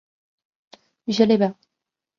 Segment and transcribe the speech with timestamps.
[1.05, 1.55] 腧穴列表